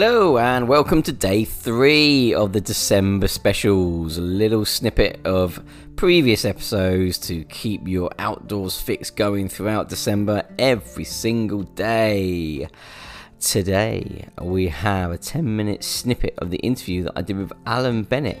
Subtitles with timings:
[0.00, 4.16] Hello, and welcome to day three of the December specials.
[4.16, 5.60] A little snippet of
[5.96, 12.68] previous episodes to keep your outdoors fix going throughout December every single day.
[13.40, 18.04] Today, we have a 10 minute snippet of the interview that I did with Alan
[18.04, 18.40] Bennett,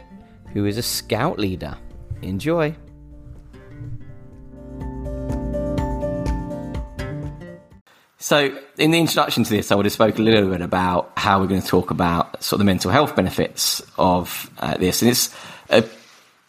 [0.52, 1.76] who is a scout leader.
[2.22, 2.72] Enjoy.
[8.20, 11.40] So, in the introduction to this, I would have spoken a little bit about how
[11.40, 15.10] we're going to talk about sort of the mental health benefits of uh, this, and
[15.12, 15.32] it's
[15.70, 15.84] a,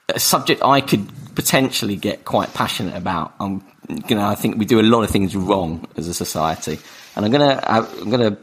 [0.09, 3.35] a, subject I could potentially get quite passionate about.
[3.39, 6.79] I'm, you know, I think we do a lot of things wrong as a society,
[7.15, 8.37] and I'm gonna, I'm gonna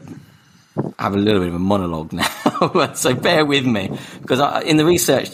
[0.97, 2.93] have a little bit of a monologue now.
[2.93, 3.91] so bear with me
[4.21, 5.31] because I, in the research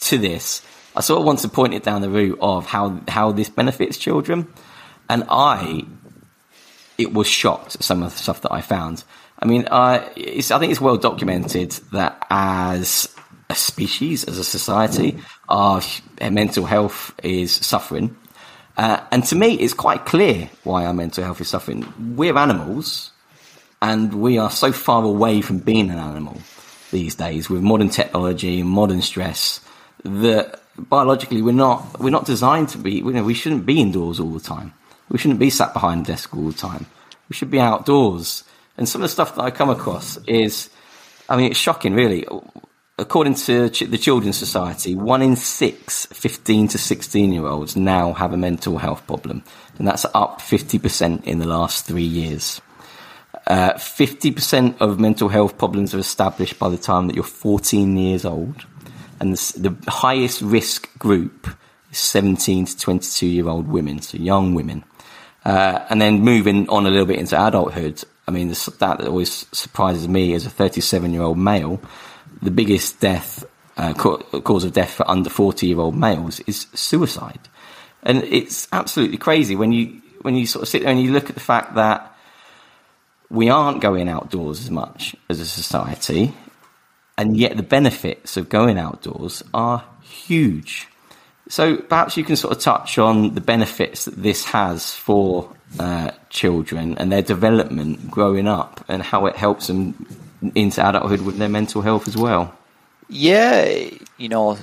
[0.00, 0.62] to this,
[0.96, 3.98] I sort of want to point it down the route of how how this benefits
[3.98, 4.48] children,
[5.10, 5.84] and I
[6.98, 9.04] it was shocked at some of the stuff that I found.
[9.38, 13.14] I mean, I think it's well documented that as
[13.50, 15.82] a species, as a society, our
[16.30, 18.16] mental health is suffering.
[18.76, 21.86] Uh, and to me, it's quite clear why our mental health is suffering.
[22.16, 23.10] We're animals,
[23.80, 26.38] and we are so far away from being an animal
[26.90, 29.60] these days with modern technology and modern stress
[30.04, 32.94] that biologically we're not we're not designed to be.
[32.94, 34.72] You know, we shouldn't be indoors all the time.
[35.08, 36.86] We shouldn't be sat behind a desk all the time.
[37.28, 38.44] We should be outdoors.
[38.76, 40.70] And some of the stuff that I come across is,
[41.28, 42.26] I mean, it's shocking, really.
[42.96, 48.32] According to the Children's Society, one in six 15 to 16 year olds now have
[48.32, 49.42] a mental health problem.
[49.78, 52.60] And that's up 50% in the last three years.
[53.46, 58.24] Uh, 50% of mental health problems are established by the time that you're 14 years
[58.24, 58.64] old.
[59.20, 61.48] And the, the highest risk group
[61.90, 64.84] is 17 to 22 year old women, so young women.
[65.44, 70.08] Uh, and then moving on a little bit into adulthood, I mean, that always surprises
[70.08, 71.80] me as a 37 year old male,
[72.40, 73.44] the biggest death,
[73.76, 77.40] uh, cause of death for under 40 year old males is suicide.
[78.02, 81.28] And it's absolutely crazy when you, when you sort of sit there and you look
[81.28, 82.14] at the fact that
[83.30, 86.34] we aren't going outdoors as much as a society,
[87.18, 90.88] and yet the benefits of going outdoors are huge.
[91.48, 96.12] So perhaps you can sort of touch on the benefits that this has for uh,
[96.30, 100.06] children and their development growing up and how it helps them
[100.54, 102.56] into adulthood with their mental health as well.
[103.08, 104.58] Yeah, you know,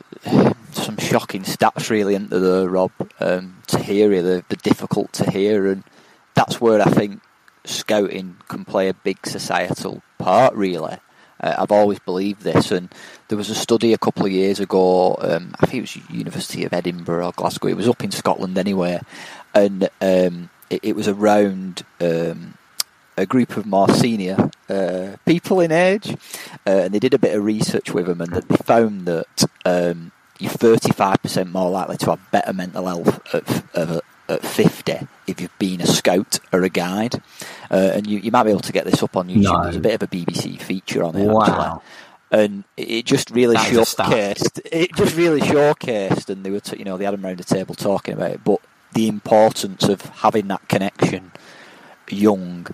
[0.71, 4.09] some shocking stats really into the Rob um, to hear.
[4.09, 5.83] They're, they're difficult to hear, and
[6.33, 7.21] that's where I think
[7.65, 10.55] scouting can play a big societal part.
[10.55, 10.97] Really,
[11.41, 12.89] uh, I've always believed this, and
[13.27, 15.17] there was a study a couple of years ago.
[15.19, 17.67] Um, I think it was University of Edinburgh or Glasgow.
[17.67, 18.99] It was up in Scotland anyway,
[19.53, 22.53] and um, it, it, was around um,
[23.17, 26.11] a group of more senior uh, people in age,
[26.65, 30.11] uh, and they did a bit of research with them, and they found that um,
[30.39, 35.57] you're 35% more likely to have better mental health at, at, at 50 if you've
[35.59, 37.15] been a scout or a guide.
[37.69, 39.43] Uh, and you, you might be able to get this up on YouTube.
[39.43, 39.63] No.
[39.63, 41.25] There's a bit of a BBC feature on it.
[41.25, 41.43] Wow.
[41.43, 41.81] Actually.
[42.31, 44.61] And it just really that showcased.
[44.71, 47.43] It just really showcased, and they were, t- you know, they had them around the
[47.43, 48.43] table talking about it.
[48.43, 48.61] But
[48.93, 51.33] the importance of having that connection
[52.09, 52.67] young,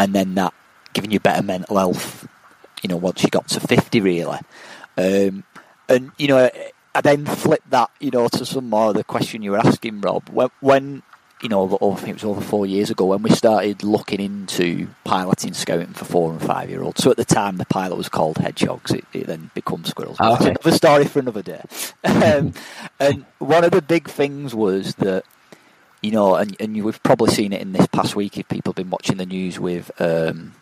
[0.00, 0.52] and then that
[0.94, 2.26] giving you better mental health.
[2.82, 4.38] You know, once you got to fifty, really.
[4.98, 5.44] Um,
[5.88, 6.50] and you know,
[6.94, 10.00] I then flip that, you know, to some more of the question you were asking,
[10.00, 10.28] Rob.
[10.28, 11.02] When, when
[11.42, 14.20] you know, over, I think it was over four years ago when we started looking
[14.20, 17.02] into piloting scouting for four and five year olds.
[17.02, 18.92] So at the time, the pilot was called hedgehogs.
[18.92, 20.16] It, it then became squirrels.
[20.20, 20.50] Oh, okay.
[20.50, 21.62] Another story for another day.
[22.04, 22.54] um,
[22.98, 25.24] and one of the big things was that,
[26.02, 28.76] you know, and and you've probably seen it in this past week if people have
[28.76, 29.90] been watching the news with.
[30.00, 30.54] Um,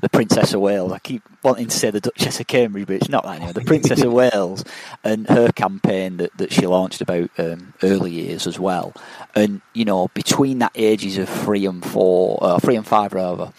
[0.00, 0.92] the Princess of Wales.
[0.92, 3.52] I keep wanting to say the Duchess of Cambridge, but it's not that anymore.
[3.52, 4.64] The Princess of Wales
[5.04, 8.94] and her campaign that, that she launched about um, early years as well.
[9.34, 13.52] And you know, between that ages of three and four, uh, three and five rather,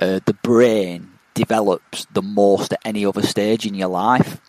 [0.00, 4.40] uh, the brain develops the most at any other stage in your life.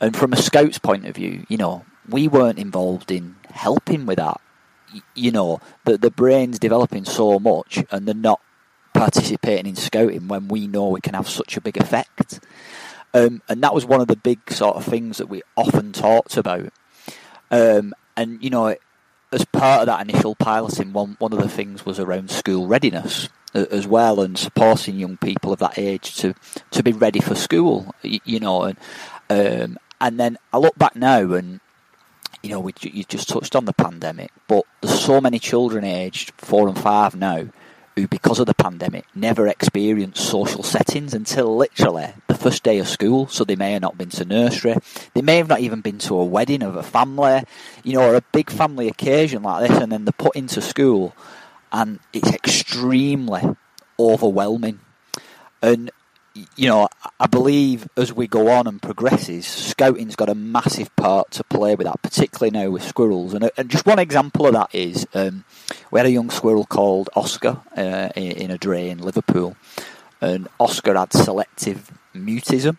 [0.00, 4.18] And from a scout's point of view, you know, we weren't involved in helping with
[4.18, 4.40] that.
[5.14, 8.40] You know, the the brain's developing so much, and they're not
[9.00, 12.38] participating in scouting when we know we can have such a big effect.
[13.14, 16.36] Um, and that was one of the big sort of things that we often talked
[16.36, 16.70] about.
[17.50, 18.76] Um, and you know,
[19.32, 23.30] as part of that initial piloting, one one of the things was around school readiness
[23.54, 26.34] as well, and supporting young people of that age to
[26.70, 27.94] to be ready for school.
[28.02, 28.78] You, know, and
[29.30, 31.60] um, and then I look back now and.
[32.42, 36.32] You know, we, you just touched on the pandemic, but there's so many children aged
[36.38, 37.48] four and five now
[37.96, 42.88] who, because of the pandemic, never experienced social settings until literally the first day of
[42.88, 43.26] school.
[43.26, 44.76] So they may have not been to nursery,
[45.14, 47.44] they may have not even been to a wedding of a family,
[47.84, 51.14] you know, or a big family occasion like this, and then they're put into school,
[51.72, 53.42] and it's extremely
[53.98, 54.80] overwhelming.
[55.62, 55.90] And
[56.56, 56.88] you know,
[57.18, 61.74] I believe as we go on and progresses, scouting's got a massive part to play
[61.74, 63.34] with that, particularly now with squirrels.
[63.34, 65.44] And, and just one example of that is um,
[65.90, 69.56] we had a young squirrel called Oscar uh, in, in a dray in Liverpool,
[70.20, 72.78] and Oscar had selective mutism.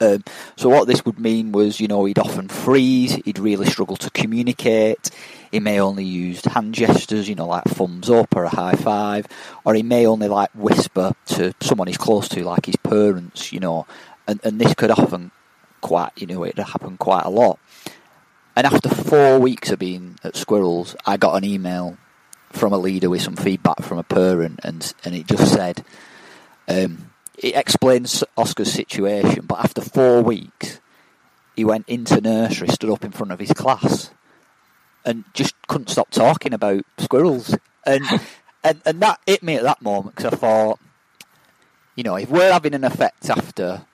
[0.00, 0.24] Um,
[0.56, 4.10] so what this would mean was, you know, he'd often freeze, he'd really struggle to
[4.10, 5.10] communicate,
[5.52, 9.26] he may only use hand gestures, you know, like thumbs up or a high five,
[9.64, 13.60] or he may only like whisper to someone he's close to, like his parents, you
[13.60, 13.86] know,
[14.26, 15.30] and, and this could often
[15.80, 17.58] quite, you know, it happened quite a lot.
[18.56, 21.96] And after four weeks of being at Squirrels, I got an email
[22.50, 25.84] from a leader with some feedback from a parent, and and it just said,
[26.68, 30.80] um, it explains Oscar's situation, but after four weeks,
[31.56, 34.10] he went into nursery, stood up in front of his class,
[35.04, 37.56] and just couldn't stop talking about squirrels.
[37.86, 38.04] And
[38.62, 40.80] and, and that hit me at that moment because I thought,
[41.94, 43.84] you know, if we're having an effect after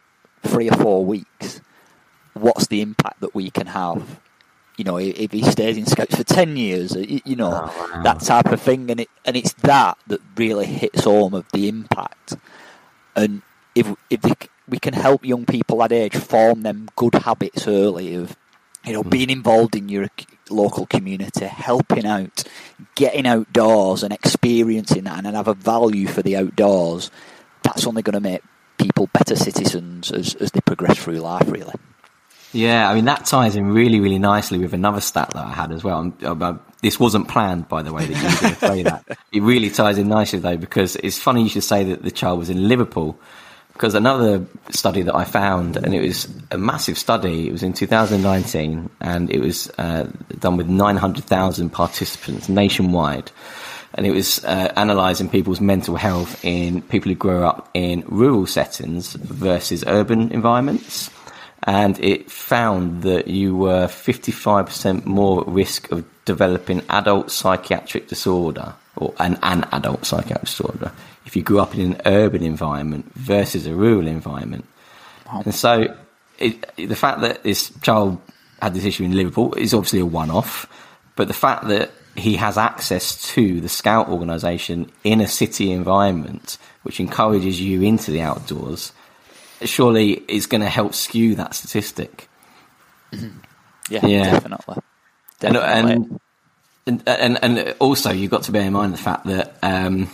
[0.43, 1.61] three or four weeks,
[2.35, 4.21] what's the impact that we can have?
[4.77, 8.03] You know, if he stays in Scouts for ten years, you know, oh, wow.
[8.03, 11.69] that type of thing, and it and it's that that really hits home of the
[11.69, 12.37] impact.
[13.17, 13.43] And
[13.75, 14.21] if if
[14.69, 18.37] we can help young people that age form them good habits early of
[18.85, 20.09] you know, being involved in your
[20.49, 22.45] local community, helping out,
[22.95, 27.11] getting outdoors and experiencing that and have a value for the outdoors,
[27.62, 28.43] that's only going to make
[28.79, 31.75] people better citizens as, as they progress through life, really.
[32.53, 35.73] Yeah, I mean, that ties in really, really nicely with another stat that I had
[35.73, 36.12] as well.
[36.23, 39.19] Uh, this wasn't planned, by the way, that you were going to say that.
[39.32, 42.38] It really ties in nicely, though, because it's funny you should say that the child
[42.41, 43.19] was in Liverpool
[43.81, 47.73] because another study that I found, and it was a massive study, it was in
[47.73, 50.06] 2019, and it was uh,
[50.38, 53.31] done with 900,000 participants nationwide.
[53.94, 58.47] And it was uh, analysing people's mental health in people who grew up in rural
[58.47, 61.09] settings versus urban environments.
[61.62, 68.75] And it found that you were 55% more at risk of developing adult psychiatric disorder,
[68.97, 70.93] or an, an adult psychiatric disorder,
[71.27, 74.65] if you grew up in an urban environment versus a rural environment.
[75.27, 75.43] Wow.
[75.44, 75.73] And so
[76.38, 78.21] it, the fact that this child
[78.62, 80.67] had this issue in Liverpool is obviously a one off,
[81.17, 86.59] but the fact that he has access to the scout organisation in a city environment,
[86.83, 88.93] which encourages you into the outdoors,
[89.62, 92.29] surely is going to help skew that statistic.
[93.12, 93.38] Mm-hmm.
[93.91, 94.76] Yeah, yeah, definitely.
[95.41, 95.93] Definitely.
[95.93, 96.21] And,
[96.87, 100.09] and, and, and also, you've got to bear in mind the fact that um,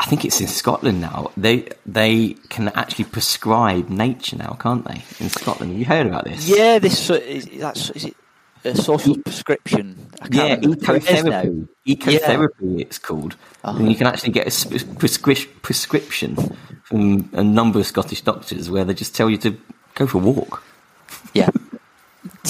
[0.00, 1.32] I think it's in Scotland now.
[1.36, 5.02] They they can actually prescribe nature now, can't they?
[5.18, 6.48] In Scotland, have you heard about this?
[6.48, 8.16] Yeah, this uh, is, that's is it
[8.64, 10.10] a social prescription?
[10.30, 11.68] yeah, ecotherapy.
[11.86, 12.80] Ecotherapy, yeah.
[12.80, 13.76] it's called, oh.
[13.76, 16.36] and you can actually get a prescri- prescription
[16.84, 19.58] from a number of Scottish doctors where they just tell you to
[19.94, 20.62] go for a walk.
[21.34, 21.50] Yeah,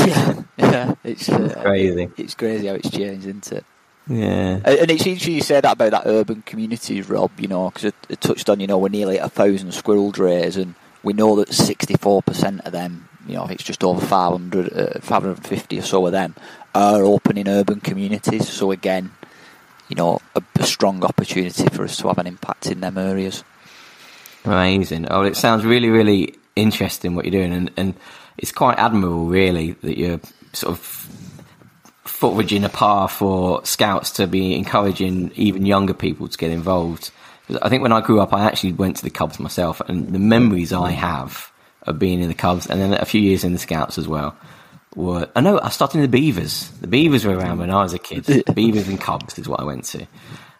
[0.07, 0.95] yeah, yeah.
[1.05, 2.09] It's, uh, crazy.
[2.17, 3.65] It's crazy how it's changed, isn't it?
[4.09, 4.61] Yeah.
[4.65, 7.95] And it's interesting you say that about that urban communities, Rob, you know, because it,
[8.09, 11.37] it, touched on, you know, we're nearly at a thousand squirrel drays, and we know
[11.37, 16.13] that 64% of them, you know, it's just over 500, uh, 550 or so of
[16.13, 16.35] them,
[16.75, 18.49] are open in urban communities.
[18.49, 19.13] So again,
[19.89, 23.45] you know, a, a strong opportunity for us to have an impact in them areas.
[24.45, 25.09] Amazing.
[25.11, 27.95] Oh, it sounds really, really interesting what you're doing, and, and
[28.39, 30.21] it's quite admirable, really, that you're
[30.53, 30.79] sort of
[32.05, 37.11] forging a path for scouts to be encouraging even younger people to get involved.
[37.63, 40.19] I think when I grew up, I actually went to the Cubs myself, and the
[40.19, 41.53] memories I have
[41.83, 44.37] of being in the Cubs, and then a few years in the Scouts as well,
[44.95, 45.29] were.
[45.35, 46.69] I know I started in the Beavers.
[46.81, 48.25] The Beavers were around when I was a kid.
[48.47, 50.07] The Beavers and Cubs is what I went to.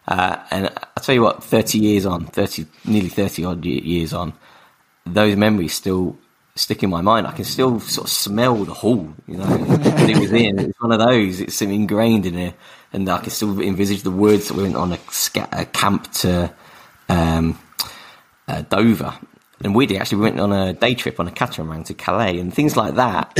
[0.07, 4.33] Uh, and I tell you what, thirty years on, thirty, nearly thirty odd years on,
[5.05, 6.17] those memories still
[6.55, 7.27] stick in my mind.
[7.27, 10.59] I can still sort of smell the hall, you know, that it was in.
[10.59, 11.39] It's one of those.
[11.39, 12.55] It's ingrained in it,
[12.93, 14.99] and I can still envisage the words that we went on a,
[15.51, 16.53] a camp to
[17.07, 17.59] um,
[18.47, 19.17] uh, Dover.
[19.61, 22.39] And we did actually we went on a day trip on a catamaran to Calais
[22.39, 23.37] and things like that.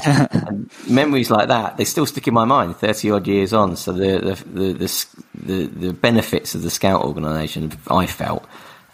[0.89, 3.77] memories like that, they still stick in my mind 30 odd years on.
[3.77, 8.45] So the, the, the, the, the, the benefits of the Scout organisation, I felt,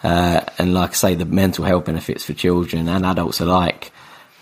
[0.03, 3.91] uh, and like I say, the mental health benefits for children and adults alike,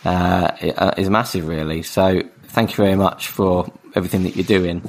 [0.05, 1.81] uh, uh, is massive, really.
[1.81, 4.81] So thank you very much for everything that you're doing.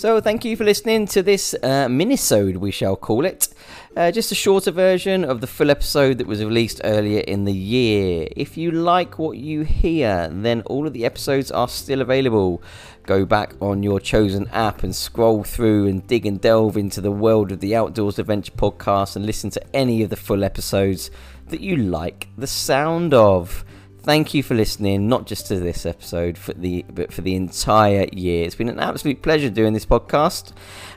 [0.00, 3.48] So, thank you for listening to this uh, minisode, we shall call it.
[3.96, 7.52] Uh, just a shorter version of the full episode that was released earlier in the
[7.52, 8.28] year.
[8.36, 12.62] If you like what you hear, then all of the episodes are still available.
[13.04, 17.10] Go back on your chosen app and scroll through and dig and delve into the
[17.10, 21.10] world of the Outdoors Adventure podcast and listen to any of the full episodes
[21.48, 23.64] that you like the sound of.
[24.02, 28.06] Thank you for listening, not just to this episode, for the but for the entire
[28.12, 28.46] year.
[28.46, 30.52] It's been an absolute pleasure doing this podcast,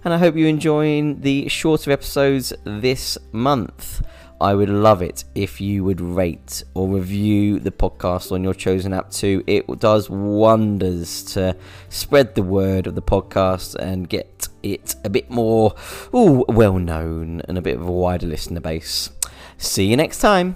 [0.06, 4.02] and I hope you're enjoying the shorter episodes this month.
[4.40, 8.94] I would love it if you would rate or review the podcast on your chosen
[8.94, 9.44] app too.
[9.48, 11.58] It does wonders to
[11.90, 15.76] spread the word of the podcast and get it a bit more
[16.14, 19.10] ooh, well known and a bit of a wider listener base.
[19.58, 20.56] See you next time.